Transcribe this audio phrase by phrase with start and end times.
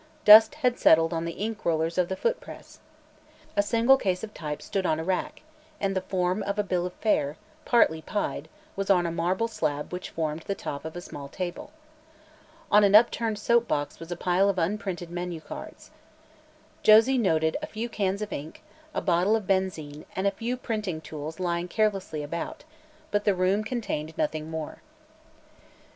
[0.25, 2.79] Dust had settled on the ink rollers of the foot press.
[3.55, 5.43] A single case of type stood on a rack
[5.79, 9.93] and the form of a bill of fare partly "pied" was on a marble slab
[9.93, 11.71] which formed the top of a small table.
[12.71, 15.91] On an upturned soap box was a pile of unprinted menu cards.
[16.81, 18.63] Josie noted a few cans of ink,
[18.95, 22.63] a bottle of benzine, and a few printing tools lying carelessly about,
[23.11, 24.81] but the room contained nothing more.